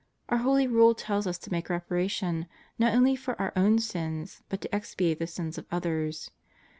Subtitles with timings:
[0.29, 2.47] Our Holy Rule tells us to make reparation
[2.79, 6.31] not only for our own sins, but to expiate the sins of others.